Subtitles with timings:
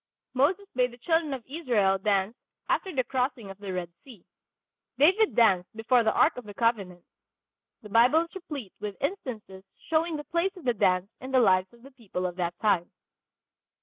[0.33, 2.35] Moses bade the children of Israel dance
[2.69, 4.25] after the crossing of the Red Sea.
[4.97, 7.05] David danced before the Ark of the Covenant.
[7.83, 11.71] The Bible is replete with instances showing the place of the dance in the lives
[11.71, 12.89] of the people of that time.